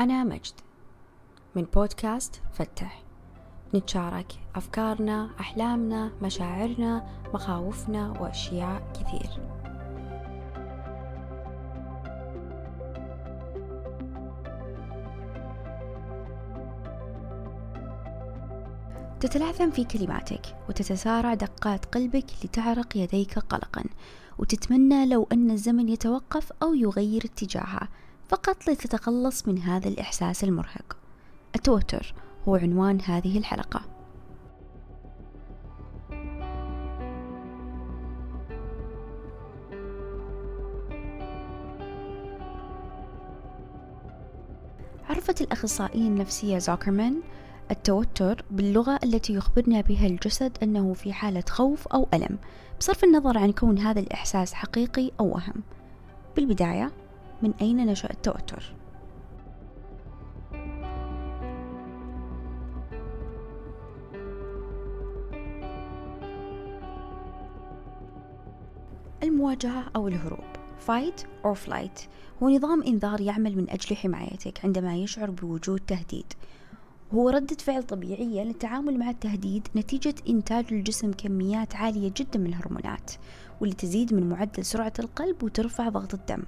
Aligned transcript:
أنا 0.00 0.24
مجد 0.24 0.52
من 1.56 1.62
بودكاست 1.62 2.42
فتح. 2.52 3.02
نتشارك 3.74 4.32
أفكارنا 4.54 5.30
أحلامنا 5.40 6.12
مشاعرنا 6.22 7.06
مخاوفنا 7.34 8.10
وأشياء 8.20 8.92
كثير. 8.92 9.30
تتلعثم 19.20 19.70
في 19.70 19.84
كلماتك 19.84 20.56
وتتسارع 20.68 21.34
دقات 21.34 21.84
قلبك 21.84 22.26
لتعرق 22.44 22.96
يديك 22.96 23.38
قلقا 23.38 23.84
وتتمنى 24.38 25.06
لو 25.06 25.28
أن 25.32 25.50
الزمن 25.50 25.88
يتوقف 25.88 26.52
أو 26.62 26.74
يغير 26.74 27.24
اتجاهه. 27.24 27.88
فقط 28.30 28.68
لتتخلص 28.68 29.48
من 29.48 29.58
هذا 29.58 29.88
الإحساس 29.88 30.44
المرهق. 30.44 30.96
التوتر 31.54 32.14
هو 32.48 32.56
عنوان 32.56 33.00
هذه 33.00 33.38
الحلقة. 33.38 33.80
عرفت 45.08 45.40
الأخصائية 45.40 46.08
النفسية 46.08 46.58
زوكرمان 46.58 47.20
التوتر 47.70 48.44
باللغة 48.50 48.98
التي 49.04 49.34
يخبرنا 49.34 49.80
بها 49.80 50.06
الجسد 50.06 50.58
أنه 50.62 50.94
في 50.94 51.12
حالة 51.12 51.44
خوف 51.48 51.88
أو 51.88 52.08
ألم 52.14 52.38
بصرف 52.80 53.04
النظر 53.04 53.38
عن 53.38 53.52
كون 53.52 53.78
هذا 53.78 54.00
الإحساس 54.00 54.54
حقيقي 54.54 55.10
أو 55.20 55.34
وهم 55.34 55.62
بالبداية 56.36 56.90
من 57.42 57.54
أين 57.60 57.86
نشأ 57.86 58.10
التوتر؟ 58.10 58.74
المواجهة 69.22 69.84
أو 69.96 70.08
الهروب. 70.08 70.44
Fight 70.88 71.20
or 71.44 71.68
flight. 71.68 72.08
هو 72.42 72.48
نظام 72.48 72.82
إنذار 72.82 73.20
يعمل 73.20 73.56
من 73.56 73.70
أجل 73.70 73.96
حمايتك 73.96 74.64
عندما 74.64 74.96
يشعر 74.96 75.30
بوجود 75.30 75.80
تهديد. 75.80 76.32
هو 77.14 77.28
ردة 77.28 77.56
فعل 77.56 77.82
طبيعية 77.82 78.42
للتعامل 78.42 78.98
مع 78.98 79.10
التهديد 79.10 79.68
نتيجة 79.76 80.14
إنتاج 80.28 80.64
الجسم 80.72 81.12
كميات 81.12 81.76
عالية 81.76 82.12
جدا 82.16 82.38
من 82.38 82.46
الهرمونات 82.46 83.10
واللي 83.60 83.74
تزيد 83.74 84.14
من 84.14 84.28
معدل 84.28 84.64
سرعة 84.64 84.92
القلب 84.98 85.42
وترفع 85.42 85.88
ضغط 85.88 86.14
الدم. 86.14 86.42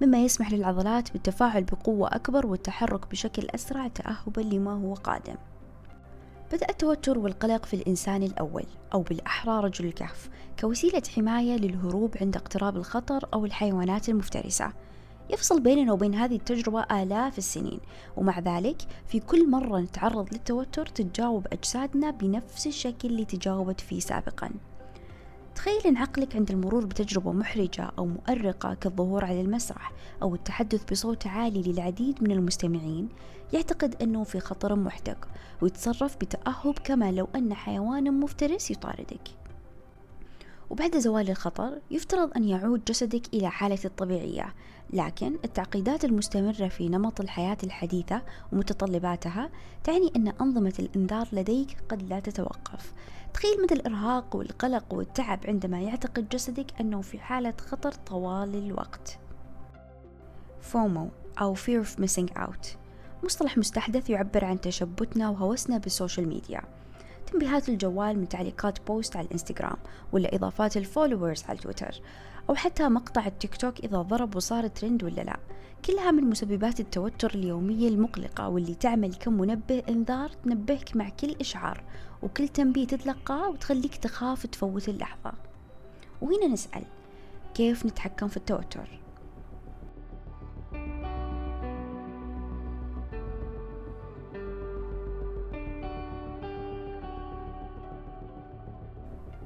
مما 0.00 0.18
يسمح 0.24 0.52
للعضلات 0.52 1.12
بالتفاعل 1.12 1.64
بقوة 1.64 2.08
أكبر 2.08 2.46
والتحرك 2.46 3.10
بشكل 3.10 3.46
أسرع 3.54 3.88
تأهبا 3.88 4.40
لما 4.40 4.72
هو 4.72 4.94
قادم. 4.94 5.36
بدأ 6.52 6.66
التوتر 6.70 7.18
والقلق 7.18 7.64
في 7.64 7.74
الإنسان 7.74 8.22
الأول 8.22 8.64
أو 8.94 9.02
بالأحرى 9.02 9.60
رجل 9.60 9.84
الكهف 9.84 10.30
كوسيلة 10.60 11.02
حماية 11.16 11.56
للهروب 11.56 12.14
عند 12.20 12.36
اقتراب 12.36 12.76
الخطر 12.76 13.28
أو 13.34 13.44
الحيوانات 13.44 14.08
المفترسة. 14.08 14.72
يفصل 15.30 15.60
بيننا 15.60 15.92
وبين 15.92 16.14
هذه 16.14 16.36
التجربة 16.36 16.82
آلاف 16.82 17.38
السنين 17.38 17.80
ومع 18.16 18.38
ذلك 18.38 18.82
في 19.06 19.20
كل 19.20 19.50
مرة 19.50 19.78
نتعرض 19.78 20.28
للتوتر 20.32 20.86
تتجاوب 20.86 21.46
أجسادنا 21.52 22.10
بنفس 22.10 22.66
الشكل 22.66 23.08
اللي 23.08 23.24
تجاوبت 23.24 23.80
فيه 23.80 24.00
سابقا. 24.00 24.50
تخيل 25.66 25.86
أن 25.86 25.96
عقلك 25.96 26.36
عند 26.36 26.50
المرور 26.50 26.84
بتجربة 26.84 27.32
محرجة 27.32 27.90
أو 27.98 28.06
مؤرقة 28.06 28.74
كالظهور 28.74 29.24
على 29.24 29.40
المسرح 29.40 29.92
أو 30.22 30.34
التحدث 30.34 30.84
بصوت 30.92 31.26
عالي 31.26 31.62
للعديد 31.62 32.22
من 32.22 32.30
المستمعين 32.32 33.08
يعتقد 33.52 34.02
أنه 34.02 34.24
في 34.24 34.40
خطر 34.40 34.74
محدق 34.74 35.28
ويتصرف 35.62 36.16
بتأهب 36.16 36.78
كما 36.84 37.12
لو 37.12 37.28
أن 37.34 37.54
حيوان 37.54 38.20
مفترس 38.20 38.70
يطاردك. 38.70 39.28
وبعد 40.70 40.98
زوال 40.98 41.30
الخطر 41.30 41.80
يفترض 41.90 42.36
أن 42.36 42.44
يعود 42.44 42.84
جسدك 42.84 43.34
إلى 43.34 43.50
حالته 43.50 43.86
الطبيعية 43.86 44.54
لكن 44.92 45.34
التعقيدات 45.44 46.04
المستمرة 46.04 46.68
في 46.68 46.88
نمط 46.88 47.20
الحياة 47.20 47.56
الحديثة 47.64 48.22
ومتطلباتها 48.52 49.50
تعني 49.84 50.12
أن 50.16 50.28
أنظمة 50.28 50.74
الإنذار 50.78 51.28
لديك 51.32 51.76
قد 51.88 52.02
لا 52.02 52.20
تتوقف. 52.20 52.92
تخيل 53.34 53.62
مدى 53.62 53.74
الإرهاق 53.74 54.36
والقلق 54.36 54.94
والتعب 54.94 55.40
عندما 55.46 55.80
يعتقد 55.80 56.28
جسدك 56.28 56.80
أنه 56.80 57.00
في 57.00 57.18
حالة 57.18 57.54
خطر 57.60 57.92
طوال 57.92 58.54
الوقت. 58.54 59.18
FOMO 60.60 61.08
أو 61.40 61.56
Fear 61.56 61.84
of 61.86 62.00
Missing 62.02 62.38
Out. 62.38 62.66
مصطلح 63.24 63.58
مستحدث 63.58 64.10
يعبر 64.10 64.44
عن 64.44 64.60
تشبتنا 64.60 65.28
وهوسنا 65.28 65.78
بال 65.78 65.91
social 65.91 66.28
media. 66.28 66.62
تنبيهات 67.26 67.68
الجوال 67.68 68.18
من 68.18 68.28
تعليقات 68.28 68.86
post 68.86 69.16
على 69.16 69.26
الإنستغرام 69.26 69.76
ولا 70.12 70.34
إضافات 70.34 70.76
ال 70.76 70.83
followers 70.83 71.44
على 71.48 71.58
تويتر 71.58 72.00
أو 72.50 72.54
حتى 72.54 72.88
مقطع 72.88 73.26
التيك 73.26 73.56
توك 73.56 73.80
إذا 73.80 74.02
ضرب 74.02 74.36
وصار 74.36 74.66
ترند 74.68 75.04
ولا 75.04 75.20
لا 75.20 75.36
كلها 75.84 76.10
من 76.10 76.24
مسببات 76.24 76.80
التوتر 76.80 77.34
اليومية 77.34 77.88
المقلقة 77.88 78.48
واللي 78.48 78.74
تعمل 78.74 79.14
كمنبه 79.14 79.82
إنذار 79.88 80.28
تنبهك 80.28 80.96
مع 80.96 81.08
كل 81.08 81.36
إشعار 81.40 81.82
وكل 82.22 82.48
تنبيه 82.48 82.86
تتلقاه 82.86 83.50
وتخليك 83.50 83.96
تخاف 83.96 84.46
تفوت 84.46 84.88
اللحظة 84.88 85.32
وهنا 86.20 86.46
نسأل 86.46 86.82
كيف 87.54 87.86
نتحكم 87.86 88.28
في 88.28 88.36
التوتر؟ 88.36 89.05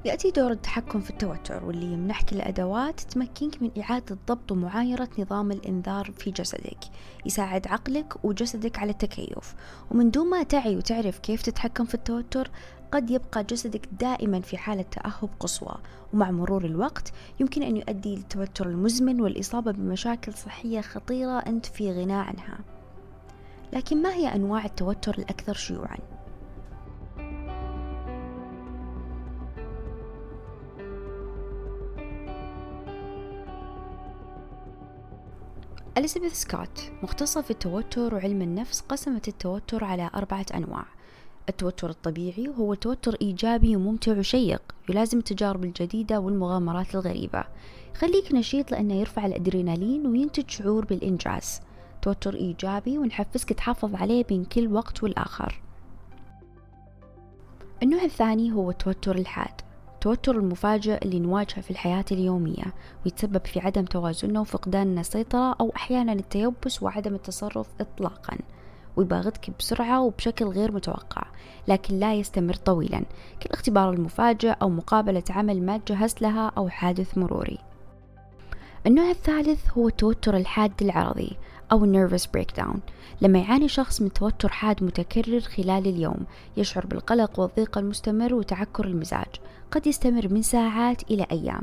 يأتي 0.05 0.31
دور 0.31 0.51
التحكم 0.51 1.01
في 1.01 1.11
التوتر 1.11 1.65
واللي 1.65 1.93
يمنحك 1.93 2.33
الأدوات 2.33 3.01
تمكنك 3.01 3.63
من 3.63 3.71
إعادة 3.79 4.19
ضبط 4.29 4.53
ومعايرة 4.53 5.09
نظام 5.19 5.53
الإنذار 5.53 6.13
في 6.19 6.31
جسدك. 6.31 6.79
يساعد 7.27 7.67
عقلك 7.67 8.25
وجسدك 8.25 8.79
على 8.79 8.91
التكيف. 8.91 9.55
ومن 9.91 10.11
دون 10.11 10.31
ما 10.31 10.43
تعي 10.43 10.77
وتعرف 10.77 11.19
كيف 11.19 11.43
تتحكم 11.43 11.85
في 11.85 11.95
التوتر 11.95 12.51
قد 12.93 13.11
يبقى 13.11 13.45
جسدك 13.45 13.89
دائما 14.01 14.41
في 14.41 14.57
حالة 14.57 14.83
تأهب 14.83 15.29
قصوى. 15.41 15.75
ومع 16.15 16.31
مرور 16.31 16.65
الوقت 16.65 17.13
يمكن 17.41 17.63
أن 17.63 17.77
يؤدي 17.77 18.17
للتوتر 18.17 18.67
المزمن 18.67 19.21
والإصابة 19.21 19.73
بمشاكل 19.73 20.35
صحية 20.35 20.81
خطيرة 20.81 21.39
أنت 21.39 21.67
في 21.67 21.93
غنى 21.93 22.13
عنها. 22.13 22.59
لكن 23.73 24.03
ما 24.03 24.15
هي 24.15 24.35
أنواع 24.35 24.65
التوتر 24.65 25.19
الأكثر 25.19 25.55
شيوعاً؟ 25.55 26.20
أليزابيث 35.99 36.35
سكوت 36.35 36.93
مختصة 37.03 37.41
في 37.41 37.51
التوتر 37.51 38.15
وعلم 38.15 38.43
النفس 38.43 38.81
قسمت 38.81 39.29
التوتر 39.29 39.85
على 39.85 40.11
أربعة 40.15 40.47
أنواع. 40.55 40.85
التوتر 41.49 41.91
الطبيعي 41.91 42.49
هو 42.59 42.75
توتر 42.75 43.17
إيجابي 43.23 43.77
وممتع 43.77 44.19
وشيق 44.19 44.63
يلازم 44.89 45.19
التجارب 45.19 45.65
الجديدة 45.65 46.21
والمغامرات 46.21 46.95
الغريبة. 46.95 47.45
يخليك 47.95 48.35
نشيط 48.35 48.71
لأنه 48.71 48.95
يرفع 48.95 49.27
الأدرينالين 49.27 50.07
وينتج 50.07 50.51
شعور 50.51 50.85
بالإنجاز. 50.85 51.61
توتر 52.03 52.35
إيجابي 52.35 52.99
ونحفزك 52.99 53.53
تحافظ 53.53 53.95
عليه 53.95 54.25
بين 54.25 54.45
كل 54.45 54.73
وقت 54.73 55.03
والآخر. 55.03 55.61
النوع 57.83 58.03
الثاني 58.03 58.53
هو 58.53 58.71
التوتر 58.71 59.17
الحاد. 59.17 59.61
التوتر 60.01 60.37
المفاجئ 60.37 61.05
اللي 61.05 61.19
نواجهه 61.19 61.61
في 61.61 61.71
الحياة 61.71 62.05
اليومية 62.13 62.75
ويتسبب 63.05 63.47
في 63.47 63.61
عدم 63.61 63.85
توازننا 63.85 64.41
وفقدان 64.41 64.99
السيطرة 64.99 65.57
أو 65.61 65.73
أحيانا 65.77 66.13
التيبس 66.13 66.83
وعدم 66.83 67.15
التصرف 67.15 67.67
إطلاقا. 67.81 68.37
ويباغتك 68.97 69.51
بسرعة 69.59 70.01
وبشكل 70.03 70.45
غير 70.45 70.73
متوقع 70.73 71.23
لكن 71.69 71.99
لا 71.99 72.15
يستمر 72.15 72.55
طويلا. 72.55 73.03
كالاختبار 73.41 73.93
المفاجئ 73.93 74.51
أو 74.63 74.69
مقابلة 74.69 75.25
عمل 75.31 75.63
ما 75.63 75.79
تجهزت 75.79 76.23
لها 76.23 76.53
أو 76.57 76.69
حادث 76.69 77.19
مروري. 77.19 77.59
النوع 78.87 79.11
الثالث 79.11 79.71
هو 79.79 79.89
التوتر 79.89 80.37
الحاد 80.37 80.73
العرضي 80.83 81.37
أو 81.73 81.93
nervous 81.93 82.23
breakdown 82.37 82.79
لما 83.21 83.39
يعاني 83.39 83.69
شخص 83.69 84.03
من 84.03 84.13
توتر 84.13 84.49
حاد 84.49 84.85
متكرر 84.85 85.41
خلال 85.41 85.87
اليوم 85.87 86.27
يشعر 86.57 86.87
بالقلق 86.87 87.41
والضيق 87.41 87.79
المستمر 87.79 88.35
وتعكر 88.35 88.85
المزاج. 88.85 89.27
قد 89.71 89.87
يستمر 89.87 90.29
من 90.29 90.43
ساعات 90.43 91.11
إلى 91.11 91.27
أيام. 91.33 91.63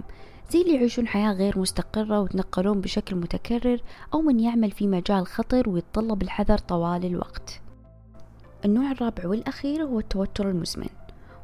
زي 0.50 0.62
اللي 0.62 0.76
يعيشون 0.76 1.08
حياة 1.08 1.34
غير 1.34 1.60
مستقرة 1.60 2.20
ويتنقلون 2.20 2.82
بشكل 2.82 3.16
متكرر 3.16 3.82
أو 4.14 4.22
من 4.22 4.40
يعمل 4.40 4.72
في 4.72 4.88
مجال 4.88 5.28
خطر 5.28 5.70
ويتطلب 5.70 6.22
الحذر 6.22 6.58
طوال 6.58 7.06
الوقت. 7.06 7.62
النوع 8.66 8.92
الرابع 8.92 9.28
والأخير 9.28 9.84
هو 9.84 10.00
التوتر 10.00 10.50
المزمن. 10.50 10.90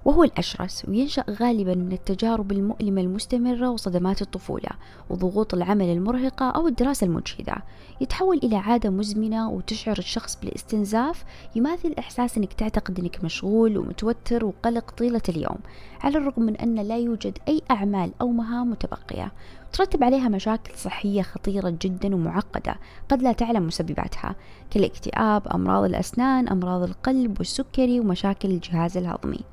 وهو 0.05 0.23
الأشرس 0.23 0.85
وينشأ 0.87 1.23
غالبا 1.29 1.75
من 1.75 1.91
التجارب 1.91 2.51
المؤلمة 2.51 3.01
المستمرة 3.01 3.69
وصدمات 3.69 4.21
الطفولة 4.21 4.69
وضغوط 5.09 5.53
العمل 5.53 5.85
المرهقة 5.85 6.49
أو 6.49 6.67
الدراسة 6.67 7.05
المجهدة. 7.05 7.55
يتحول 8.01 8.37
إلى 8.43 8.55
عادة 8.55 8.89
مزمنة 8.89 9.49
وتشعر 9.49 9.97
الشخص 9.97 10.37
بالاستنزاف 10.41 11.23
يماثل 11.55 11.93
إحساس 11.99 12.37
أنك 12.37 12.53
تعتقد 12.53 12.99
أنك 12.99 13.23
مشغول 13.23 13.77
ومتوتر 13.77 14.45
وقلق 14.45 14.91
طيلة 14.91 15.21
اليوم 15.29 15.57
على 16.01 16.17
الرغم 16.17 16.43
من 16.43 16.55
أن 16.55 16.75
لا 16.75 16.97
يوجد 16.97 17.37
أي 17.47 17.61
أعمال 17.71 18.11
أو 18.21 18.31
مهام 18.31 18.71
متبقية. 18.71 19.31
ترتب 19.73 20.03
عليها 20.03 20.29
مشاكل 20.29 20.75
صحية 20.75 21.21
خطيرة 21.21 21.77
جدا 21.81 22.15
ومعقدة 22.15 22.75
قد 23.09 23.21
لا 23.21 23.31
تعلم 23.31 23.67
مسبباتها 23.67 24.35
كالاكتئاب 24.71 25.47
أمراض 25.47 25.83
الأسنان 25.83 26.47
أمراض 26.47 26.83
القلب 26.83 27.39
والسكري 27.39 27.99
ومشاكل 27.99 28.49
الجهاز 28.49 28.97
الهضمي. 28.97 29.52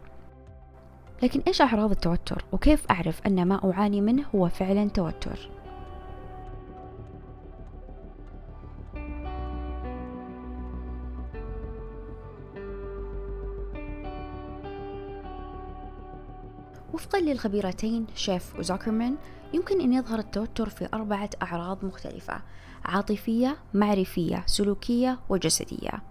لكن 1.23 1.43
إيش 1.47 1.61
أعراض 1.61 1.91
التوتر؟ 1.91 2.45
وكيف 2.53 2.87
أعرف 2.91 3.21
أن 3.27 3.49
ما 3.49 3.71
أعاني 3.73 4.01
منه 4.01 4.25
هو 4.35 4.49
فعلا 4.49 4.89
توتر؟ 4.89 5.51
وفقا 16.95 17.21
للخبيرتين 17.21 18.07
شيف 18.15 18.59
وزوكرمان 18.59 19.17
يمكن 19.55 19.81
أن 19.81 19.93
يظهر 19.93 20.19
التوتر 20.19 20.69
في 20.69 20.89
أربعة 20.95 21.31
أعراض 21.43 21.85
مختلفة 21.85 22.41
عاطفية 22.85 23.57
معرفية 23.75 24.43
سلوكية 24.47 25.19
وجسدية. 25.29 26.10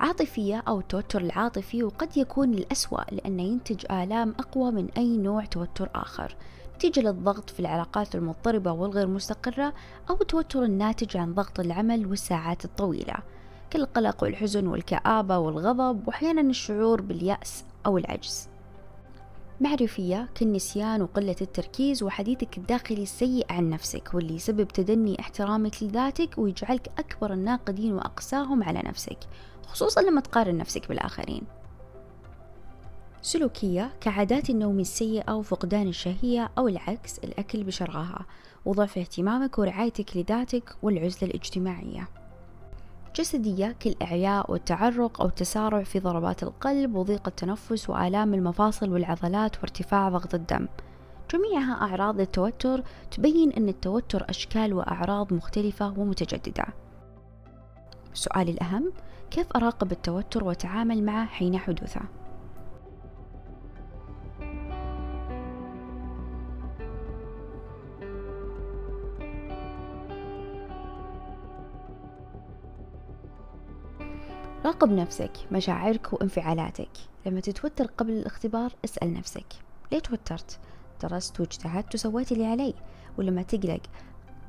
عاطفية 0.00 0.62
أو 0.68 0.80
التوتر 0.80 1.20
العاطفي 1.20 1.82
وقد 1.82 2.16
يكون 2.16 2.54
الأسوأ 2.54 3.14
لأنه 3.14 3.42
ينتج 3.42 3.84
آلام 3.90 4.34
أقوى 4.38 4.70
من 4.70 4.88
أي 4.96 5.16
نوع 5.16 5.44
توتر 5.44 5.90
آخر. 5.94 6.36
نتيجة 6.74 7.00
للضغط 7.00 7.50
في 7.50 7.60
العلاقات 7.60 8.14
المضطربة 8.14 8.72
والغير 8.72 9.06
مستقرة 9.06 9.74
أو 10.10 10.18
التوتر 10.20 10.64
الناتج 10.64 11.16
عن 11.16 11.34
ضغط 11.34 11.60
العمل 11.60 12.06
والساعات 12.06 12.64
الطويلة. 12.64 13.14
كالقلق 13.70 14.22
والحزن 14.22 14.66
والكآبة 14.66 15.38
والغضب 15.38 16.08
وأحيانا 16.08 16.40
الشعور 16.40 17.00
باليأس 17.00 17.64
أو 17.86 17.98
العجز. 17.98 18.48
معرفية 19.60 20.28
كالنسيان 20.34 21.02
وقلة 21.02 21.36
التركيز 21.40 22.02
وحديثك 22.02 22.58
الداخلي 22.58 23.02
السيء 23.02 23.46
عن 23.50 23.70
نفسك 23.70 24.14
واللي 24.14 24.34
يسبب 24.34 24.68
تدني 24.68 25.20
احترامك 25.20 25.82
لذاتك 25.82 26.38
ويجعلك 26.38 26.90
أكبر 26.98 27.32
الناقدين 27.32 27.92
وأقساهم 27.92 28.62
على 28.62 28.82
نفسك. 28.84 29.18
خصوصا 29.68 30.02
لما 30.02 30.20
تقارن 30.20 30.56
نفسك 30.56 30.88
بالآخرين. 30.88 31.42
سلوكية 33.22 33.90
كعادات 34.00 34.50
النوم 34.50 34.80
السيئة 34.80 35.32
وفقدان 35.32 35.88
الشهية 35.88 36.50
أو 36.58 36.68
العكس 36.68 37.18
الأكل 37.18 37.64
بشراهة 37.64 38.26
وضعف 38.64 38.98
اهتمامك 38.98 39.58
ورعايتك 39.58 40.16
لذاتك 40.16 40.76
والعزلة 40.82 41.30
الاجتماعية. 41.30 42.08
جسدية 43.16 43.76
كالإعياء 43.80 44.52
والتعرق 44.52 45.20
أو 45.20 45.26
التسارع 45.26 45.82
في 45.82 46.00
ضربات 46.00 46.42
القلب 46.42 46.94
وضيق 46.94 47.28
التنفس 47.28 47.90
وآلام 47.90 48.34
المفاصل 48.34 48.92
والعضلات 48.92 49.56
وارتفاع 49.56 50.08
ضغط 50.08 50.34
الدم. 50.34 50.68
جميعها 51.32 51.72
أعراض 51.72 52.20
التوتر 52.20 52.82
تبين 53.10 53.52
أن 53.52 53.68
التوتر 53.68 54.26
أشكال 54.28 54.74
وأعراض 54.74 55.32
مختلفة 55.32 55.98
ومتجددة. 55.98 56.64
السؤال 58.12 58.48
الأهم 58.48 58.92
كيف 59.30 59.46
أراقب 59.56 59.92
التوتر 59.92 60.44
وأتعامل 60.44 61.04
معه 61.04 61.26
حين 61.26 61.58
حدوثه؟ 61.58 62.00
راقب 74.64 74.92
نفسك 74.92 75.32
مشاعرك 75.52 76.12
وانفعالاتك. 76.12 76.88
لما 77.26 77.40
تتوتر 77.40 77.86
قبل 77.86 78.12
الاختبار 78.12 78.72
اسأل 78.84 79.12
نفسك 79.12 79.46
ليه 79.92 79.98
توترت؟ 79.98 80.58
درست 81.02 81.40
واجتهدت 81.40 81.94
وسويت 81.94 82.32
اللي 82.32 82.46
علي. 82.46 82.74
ولما 83.18 83.42
تقلق 83.42 83.80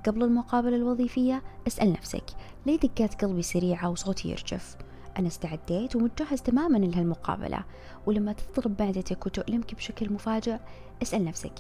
قبل 0.08 0.24
المقابلة 0.24 0.76
الوظيفية 0.76 1.42
اسأل 1.68 1.92
نفسك 1.92 2.24
ليه 2.66 2.80
دقات 2.80 3.26
قلبي 3.26 3.42
سريعة 3.42 3.90
وصوتي 3.90 4.30
يرجف؟ 4.30 4.78
أنا 5.20 5.28
استعديت 5.28 5.96
ومتجهز 5.96 6.42
تماما 6.42 6.78
لهالمقابلة 6.78 7.64
ولما 8.06 8.34
تضرب 8.34 8.82
معدتك 8.82 9.26
وتؤلمك 9.26 9.76
بشكل 9.76 10.14
مفاجئ 10.14 10.58
اسأل 11.02 11.26
نفسك 11.26 11.54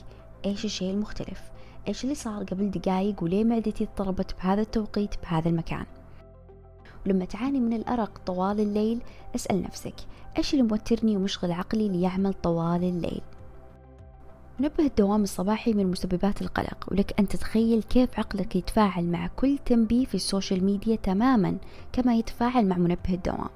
إيش 0.45 0.65
الشيء 0.65 0.91
المختلف؟ 0.91 1.41
إيش 1.88 2.03
اللي 2.03 2.15
صار 2.15 2.44
قبل 2.44 2.71
دقايق 2.71 3.24
وليه 3.24 3.44
معدتي 3.44 3.83
اضطربت 3.83 4.36
بهذا 4.38 4.62
التوقيت 4.62 5.15
بهذا 5.24 5.50
المكان؟ 5.50 5.86
ولما 7.06 7.25
تعاني 7.25 7.59
من 7.59 7.74
الأرق 7.74 8.21
طوال 8.25 8.59
الليل 8.59 9.01
اسأل 9.36 9.62
نفسك 9.62 9.95
إيش 10.38 10.53
اللي 10.53 10.63
موترني 10.63 11.18
ومشغل 11.18 11.51
عقلي 11.51 11.89
ليعمل 11.89 12.33
طوال 12.33 12.83
الليل؟ 12.83 13.21
منبه 14.59 14.85
الدوام 14.85 15.23
الصباحي 15.23 15.73
من 15.73 15.88
مسببات 15.88 16.41
القلق 16.41 16.85
ولك 16.91 17.19
أن 17.19 17.27
تتخيل 17.27 17.83
كيف 17.83 18.19
عقلك 18.19 18.56
يتفاعل 18.56 19.06
مع 19.06 19.27
كل 19.35 19.57
تنبيه 19.65 20.06
في 20.06 20.15
ال 20.15 20.22
social 20.22 20.63
media 20.63 20.95
تماما 20.95 21.57
كما 21.94 22.15
يتفاعل 22.15 22.65
مع 22.65 22.77
منبه 22.77 23.13
الدوام. 23.13 23.50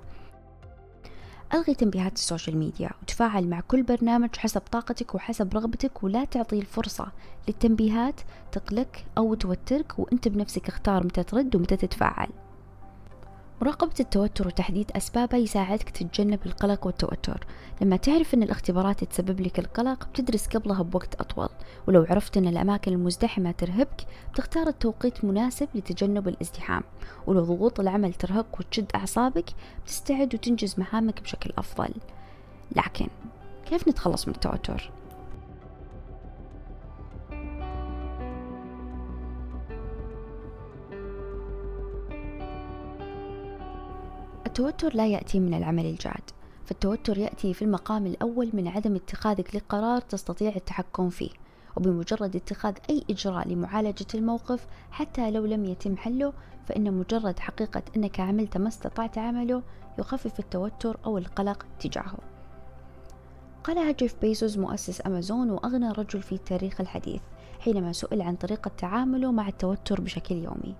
ألغي 1.53 1.73
تنبيهات 1.75 2.15
ال 2.15 2.21
social 2.21 2.57
media 2.57 2.89
وتفاعل 3.01 3.47
مع 3.47 3.59
كل 3.59 3.83
برنامج 3.83 4.35
حسب 4.35 4.61
طاقتك 4.71 5.15
وحسب 5.15 5.53
رغبتك 5.53 6.03
ولا 6.03 6.25
تعطي 6.25 6.59
الفرصة 6.59 7.07
للتنبيهات 7.47 8.21
تقلق 8.51 8.89
أو 9.17 9.33
توترك 9.33 9.99
وأنت 9.99 10.27
بنفسك 10.27 10.67
اختار 10.67 11.03
متى 11.05 11.23
ترد 11.23 11.55
ومتى 11.55 11.77
تتفاعل. 11.77 12.29
مراقبة 13.61 13.93
التوتر 13.99 14.47
وتحديد 14.47 14.91
أسبابه 14.91 15.37
يساعدك 15.37 15.89
تتجنب 15.89 16.39
القلق 16.45 16.85
والتوتر. 16.85 17.45
لما 17.81 17.95
تعرف 17.95 18.33
أن 18.33 18.43
الاختبارات 18.43 19.03
تسبب 19.03 19.41
لك 19.41 19.59
القلق 19.59 20.07
بتدرس 20.07 20.47
قبلها 20.47 20.83
بوقت 20.83 21.15
أطول. 21.21 21.49
ولو 21.87 22.05
عرفت 22.09 22.37
أن 22.37 22.47
الأماكن 22.47 22.93
المزدحمة 22.93 23.51
ترهبك 23.51 24.05
بتختار 24.33 24.67
التوقيت 24.67 25.25
مناسب 25.25 25.67
لتجنب 25.75 26.27
الازدحام. 26.27 26.83
ولو 27.27 27.43
ضغوط 27.43 27.79
العمل 27.79 28.13
ترهقك 28.13 28.59
وتشد 28.59 28.91
أعصابك 28.95 29.49
بتستعد 29.83 30.35
وتنجز 30.35 30.79
مهامك 30.79 31.21
بشكل 31.21 31.53
أفضل. 31.57 31.93
لكن 32.75 33.07
كيف 33.65 33.87
نتخلص 33.87 34.27
من 34.27 34.33
التوتر؟ 34.33 34.91
التوتر 44.53 44.95
لا 44.95 45.07
يأتي 45.07 45.39
من 45.39 45.53
العمل 45.53 45.85
الجاد 45.85 46.21
فالتوتر 46.65 47.17
يأتي 47.17 47.53
في 47.53 47.61
المقام 47.61 48.05
الأول 48.05 48.49
من 48.53 48.67
عدم 48.67 48.95
اتخاذك 48.95 49.55
لقرار 49.55 50.01
تستطيع 50.01 50.53
التحكم 50.55 51.09
فيه 51.09 51.29
وبمجرد 51.77 52.35
اتخاذ 52.35 52.73
أي 52.89 53.03
إجراء 53.09 53.47
لمعالجة 53.47 54.05
الموقف 54.15 54.67
حتى 54.91 55.31
لو 55.31 55.45
لم 55.45 55.65
يتم 55.65 55.97
حله 55.97 56.33
فإن 56.67 56.93
مجرد 56.93 57.39
حقيقة 57.39 57.81
أنك 57.97 58.19
عملت 58.19 58.57
ما 58.57 58.67
استطعت 58.67 59.17
عمله 59.17 59.61
يخفف 59.99 60.39
التوتر 60.39 60.97
أو 61.05 61.17
القلق 61.17 61.65
تجاهه. 61.79 62.17
قالها 63.63 63.91
جيف 63.91 64.15
بيزوس 64.21 64.57
مؤسس 64.57 65.01
أمازون 65.07 65.49
وأغنى 65.49 65.91
رجل 65.91 66.21
في 66.21 66.31
التاريخ 66.31 66.81
الحديث 66.81 67.21
حينما 67.59 67.93
سئل 67.93 68.21
عن 68.21 68.35
طريقة 68.35 68.71
تعامله 68.77 69.31
مع 69.31 69.47
التوتر 69.47 70.01
بشكل 70.01 70.35
يومي. 70.35 70.75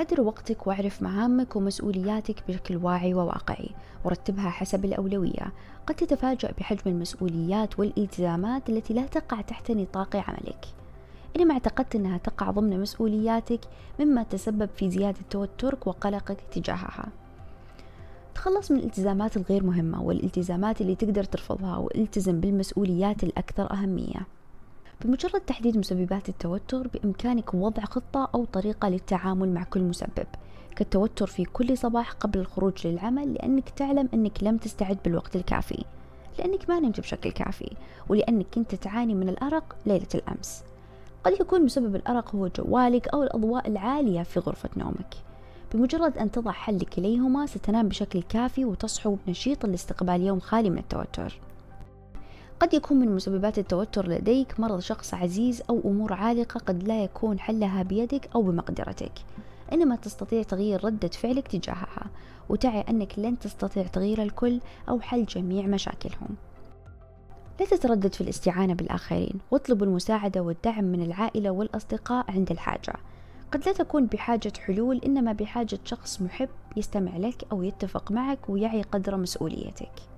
أدر 0.00 0.20
وقتك 0.20 0.66
واعرف 0.66 1.02
مهامك 1.02 1.56
ومسؤولياتك 1.56 2.42
بشكل 2.48 2.76
واعي 2.76 3.14
وواقعي. 3.14 3.70
ورتبها 4.04 4.50
حسب 4.50 4.84
الأولوية. 4.84 5.52
قد 5.86 5.94
تتفاجأ 5.94 6.52
بحجم 6.58 6.82
المسؤوليات 6.86 7.78
والإلتزامات 7.78 8.70
التي 8.70 8.94
لا 8.94 9.06
تقع 9.06 9.40
تحت 9.40 9.70
نطاق 9.70 10.16
عملك. 10.16 10.66
إنما 11.36 11.54
اعتقدت 11.54 11.96
أنها 11.96 12.18
تقع 12.18 12.50
ضمن 12.50 12.80
مسؤولياتك 12.80 13.60
مما 14.00 14.22
تسبب 14.22 14.68
في 14.76 14.90
زيادة 14.90 15.18
توترك 15.30 15.86
وقلقك 15.86 16.40
تجاهها. 16.52 17.08
تخلص 18.34 18.70
من 18.70 18.78
الالتزامات 18.78 19.36
الغير 19.36 19.64
مهمة 19.64 20.02
والالتزامات 20.02 20.80
اللي 20.80 20.94
تقدر 20.94 21.24
ترفضها 21.24 21.76
والتزم 21.76 22.40
بالمسؤوليات 22.40 23.24
الأكثر 23.24 23.72
أهمية. 23.72 24.26
بمجرد 25.04 25.40
تحديد 25.40 25.76
مسببات 25.76 26.28
التوتر 26.28 26.88
بإمكانك 26.88 27.54
وضع 27.54 27.84
خطة 27.84 28.28
أو 28.34 28.44
طريقة 28.44 28.88
للتعامل 28.88 29.54
مع 29.54 29.64
كل 29.64 29.80
مسبب. 29.80 30.26
كالتوتر 30.76 31.26
في 31.26 31.44
كل 31.44 31.78
صباح 31.78 32.12
قبل 32.12 32.38
الخروج 32.38 32.86
للعمل 32.86 33.34
لأنك 33.34 33.68
تعلم 33.68 34.08
أنك 34.14 34.42
لم 34.42 34.56
تستعد 34.56 34.98
بالوقت 35.04 35.36
الكافي. 35.36 35.84
لأنك 36.38 36.70
ما 36.70 36.80
نمت 36.80 37.00
بشكل 37.00 37.30
كافي 37.30 37.72
ولأنك 38.08 38.46
كنت 38.54 38.74
تعاني 38.74 39.14
من 39.14 39.28
الأرق 39.28 39.76
ليلة 39.86 40.08
الأمس. 40.14 40.62
قد 41.24 41.32
يكون 41.40 41.64
مسبب 41.64 41.96
الأرق 41.96 42.34
هو 42.34 42.48
جوالك 42.48 43.08
أو 43.08 43.22
الأضواء 43.22 43.68
العالية 43.68 44.22
في 44.22 44.40
غرفة 44.40 44.70
نومك. 44.76 45.14
بمجرد 45.74 46.18
أن 46.18 46.30
تضع 46.30 46.52
حل 46.52 46.76
لكليهما 46.76 47.46
ستنام 47.46 47.88
بشكل 47.88 48.22
كافي 48.22 48.64
وتصحو 48.64 49.16
بنشيط 49.26 49.66
لاستقبال 49.66 50.20
يوم 50.20 50.40
خالي 50.40 50.70
من 50.70 50.78
التوتر. 50.78 51.40
قد 52.60 52.74
يكون 52.74 52.96
من 52.96 53.14
مسببات 53.14 53.58
التوتر 53.58 54.08
لديك 54.08 54.60
مرض 54.60 54.80
شخص 54.80 55.14
عزيز 55.14 55.62
أو 55.70 55.80
أمور 55.84 56.12
عالقة 56.12 56.58
قد 56.58 56.82
لا 56.82 57.04
يكون 57.04 57.38
حلها 57.38 57.82
بيدك 57.82 58.28
أو 58.34 58.42
بمقدرتك. 58.42 59.12
إنما 59.72 59.96
تستطيع 59.96 60.42
تغيير 60.42 60.84
ردة 60.84 61.08
فعلك 61.08 61.48
تجاهها 61.48 62.06
وتعي 62.48 62.80
أنك 62.80 63.18
لن 63.18 63.38
تستطيع 63.38 63.86
تغيير 63.86 64.22
الكل 64.22 64.60
أو 64.88 65.00
حل 65.00 65.24
جميع 65.24 65.66
مشاكلهم. 65.66 66.28
لا 67.60 67.66
تتردد 67.66 68.14
في 68.14 68.20
الاستعانة 68.20 68.74
بالآخرين 68.74 69.40
واطلب 69.50 69.82
المساعدة 69.82 70.40
والدعم 70.40 70.84
من 70.84 71.02
العائلة 71.02 71.50
والأصدقاء 71.50 72.30
عند 72.30 72.50
الحاجة. 72.50 72.94
قد 73.52 73.66
لا 73.66 73.72
تكون 73.72 74.06
بحاجة 74.06 74.52
حلول 74.66 75.00
إنما 75.06 75.32
بحاجة 75.32 75.78
شخص 75.84 76.22
محب 76.22 76.48
يستمع 76.76 77.16
لك 77.16 77.44
أو 77.52 77.62
يتفق 77.62 78.12
معك 78.12 78.38
ويعي 78.48 78.82
قدر 78.82 79.16
مسؤوليتك. 79.16 80.09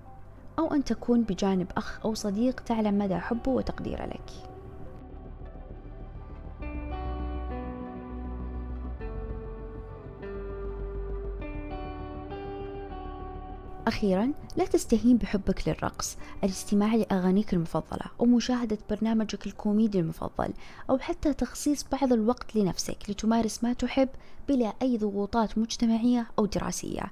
أو 0.59 0.75
أن 0.75 0.85
تكون 0.85 1.23
بجانب 1.23 1.67
أخ 1.77 2.01
أو 2.05 2.15
صديق 2.15 2.61
تعلم 2.61 2.99
مدى 2.99 3.17
حبه 3.17 3.51
وتقديره 3.51 4.07
لك. 4.07 4.53
أخيرا 13.87 14.33
لا 14.57 14.65
تستهين 14.65 15.17
بحبك 15.17 15.69
للرقص 15.69 16.17
الاستماع 16.45 16.95
لأغانيك 16.95 17.55
المفضلة 17.55 18.07
أو 18.21 18.27
مشاهدة 18.27 18.79
برنامجك 18.91 19.47
الكوميدي 19.47 20.01
المفضل 20.01 20.53
أو 20.91 20.99
حتى 20.99 21.35
تخصيص 21.35 21.87
بعض 21.93 22.13
الوقت 22.13 22.57
لنفسك 22.57 22.97
لتمارس 23.09 23.65
ما 23.65 23.73
تحب 23.73 24.09
بلا 24.49 24.73
أي 24.83 24.99
ضغوطات 24.99 25.59
مجتمعية 25.59 26.27
أو 26.39 26.47
دراسية. 26.47 27.03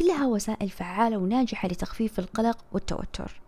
كلها 0.00 0.26
وسائل 0.26 0.68
فعالة 0.68 1.16
وناجحة 1.16 1.68
لتخفيف 1.68 2.18
القلق 2.18 2.58
والتوتر. 2.72 3.40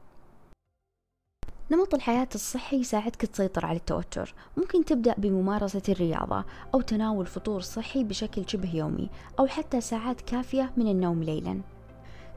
نمط 1.71 1.95
الحياة 1.95 2.29
الصحي 2.35 2.77
يساعدك 2.77 3.17
تسيطر 3.17 3.67
على 3.67 3.77
التوتر. 3.77 4.35
ممكن 4.57 4.85
تبدأ 4.85 5.15
بممارسة 5.19 5.83
الرياضة 5.89 6.45
أو 6.75 6.81
تناول 6.81 7.27
فطور 7.27 7.61
صحي 7.61 8.05
بشكل 8.05 8.45
شبه 8.47 8.77
يومي 8.77 9.11
أو 9.39 9.47
حتى 9.47 9.81
ساعات 9.81 10.21
كافية 10.21 10.73
من 10.77 10.89
النوم 10.89 11.23
ليلاً. 11.23 11.61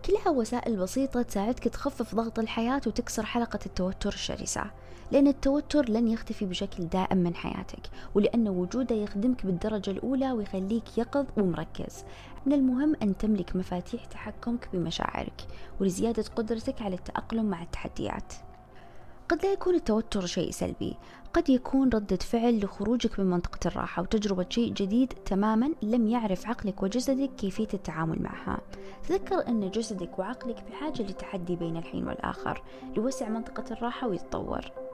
كلها 0.05 0.29
وسائل 0.29 0.77
بسيطة 0.77 1.21
تساعدك 1.21 1.63
تخفف 1.63 2.15
ضغط 2.15 2.39
الحياة 2.39 2.81
وتكسر 2.87 3.25
حلقة 3.25 3.59
التوتر 3.65 4.13
الشرسة. 4.13 4.71
لأن 5.11 5.27
التوتر 5.27 5.89
لن 5.89 6.07
يختفي 6.07 6.45
بشكل 6.45 6.83
دائم 6.83 7.17
من 7.17 7.35
حياتك 7.35 7.89
ولأن 8.15 8.47
وجوده 8.47 8.95
يخدمك 8.95 9.45
بالدرجة 9.45 9.91
الأولى 9.91 10.31
ويخليك 10.31 10.97
يقظ 10.97 11.25
ومركز. 11.37 12.03
من 12.45 12.53
المهم 12.53 12.95
أن 13.03 13.17
تملك 13.17 13.55
مفاتيح 13.55 14.05
تحكمك 14.05 14.69
بمشاعرك 14.73 15.41
ولزيادة 15.79 16.23
قدرتك 16.35 16.81
على 16.81 16.95
التأقلم 16.95 17.45
مع 17.45 17.63
التحديات. 17.63 18.33
قد 19.29 19.45
لا 19.45 19.51
يكون 19.51 19.75
التوتر 19.75 20.25
شيء 20.25 20.51
سلبي 20.51 20.97
قد 21.33 21.49
يكون 21.49 21.89
ردة 21.89 22.15
فعل 22.15 22.59
لخروجك 22.59 23.19
من 23.19 23.25
منطقة 23.25 23.59
الراحة 23.65 24.01
وتجربة 24.01 24.45
شيء 24.49 24.73
جديد 24.73 25.13
تماما 25.25 25.71
لم 25.81 26.07
يعرف 26.07 26.47
عقلك 26.47 26.83
وجسدك 26.83 27.29
كيفية 27.37 27.67
التعامل 27.73 28.21
معها. 28.21 28.61
تذكر 29.07 29.47
أن 29.47 29.71
جسدك 29.71 30.19
وعقلك 30.19 30.63
بحاجة 30.69 31.01
لتحدي 31.01 31.55
بين 31.55 31.77
الحين 31.77 32.07
والآخر 32.07 32.63
لوسع 32.97 33.29
منطقة 33.29 33.63
الراحة 33.71 34.07
ويتطور. 34.07 34.84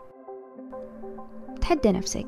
تحدى 1.61 1.91
نفسك 1.91 2.27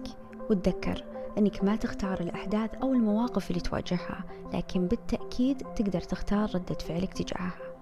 وتذكر 0.49 1.03
أنك 1.37 1.63
ما 1.63 1.75
تختار 1.75 2.21
الأحداث 2.21 2.75
أو 2.75 2.93
المواقف 2.93 3.49
اللي 3.49 3.61
تواجهها 3.61 4.23
لكن 4.53 4.87
بالتأكيد 4.87 5.57
تقدر 5.75 6.01
تختار 6.01 6.55
ردة 6.55 6.75
فعلك 6.75 7.13
تجاهها. 7.13 7.72